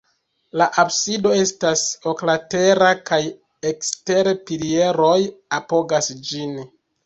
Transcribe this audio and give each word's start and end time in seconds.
La 0.61 0.67
absido 0.83 1.33
estas 1.41 1.83
oklatera 2.13 2.89
kaj 3.11 3.21
ekstere 3.75 4.35
pilieroj 4.51 5.17
apogas 5.63 6.15
ĝin. 6.33 6.61